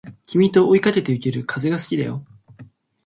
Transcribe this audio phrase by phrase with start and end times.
[0.25, 2.25] 君と追いかけてゆける風が好きだよ